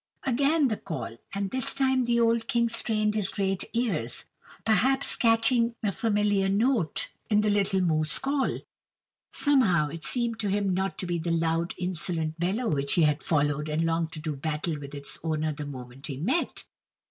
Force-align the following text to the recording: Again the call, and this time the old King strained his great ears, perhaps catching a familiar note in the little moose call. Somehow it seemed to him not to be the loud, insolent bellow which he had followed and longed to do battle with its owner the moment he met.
Again 0.23 0.69
the 0.69 0.77
call, 0.77 1.19
and 1.31 1.51
this 1.51 1.75
time 1.75 2.05
the 2.05 2.19
old 2.19 2.47
King 2.47 2.69
strained 2.69 3.13
his 3.13 3.29
great 3.29 3.65
ears, 3.71 4.25
perhaps 4.65 5.15
catching 5.15 5.75
a 5.83 5.91
familiar 5.91 6.49
note 6.49 7.09
in 7.29 7.41
the 7.41 7.51
little 7.51 7.81
moose 7.81 8.17
call. 8.17 8.61
Somehow 9.31 9.89
it 9.89 10.03
seemed 10.03 10.39
to 10.39 10.49
him 10.49 10.73
not 10.73 10.97
to 10.97 11.05
be 11.05 11.19
the 11.19 11.29
loud, 11.29 11.75
insolent 11.77 12.39
bellow 12.39 12.67
which 12.67 12.93
he 12.93 13.03
had 13.03 13.21
followed 13.21 13.69
and 13.69 13.83
longed 13.85 14.11
to 14.13 14.19
do 14.19 14.35
battle 14.35 14.79
with 14.79 14.95
its 14.95 15.19
owner 15.23 15.51
the 15.53 15.67
moment 15.67 16.07
he 16.07 16.17
met. 16.17 16.63